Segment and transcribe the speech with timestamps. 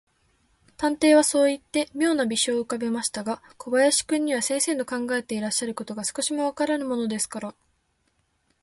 [0.77, 7.53] 探偵はそういって、みょうな微笑をうかべましたが、小林君には、先生の考えていらっしゃることが、少しもわからぬものですから、